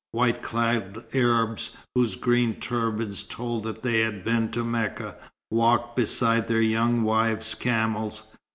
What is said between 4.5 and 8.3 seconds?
Mecca, walked beside their young wives' camels.